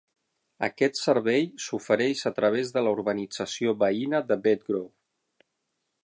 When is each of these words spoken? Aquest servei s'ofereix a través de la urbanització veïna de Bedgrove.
Aquest 0.67 0.95
servei 0.99 1.43
s'ofereix 1.65 2.23
a 2.29 2.31
través 2.39 2.73
de 2.77 2.83
la 2.87 2.93
urbanització 2.99 3.75
veïna 3.83 4.23
de 4.33 4.39
Bedgrove. 4.47 5.49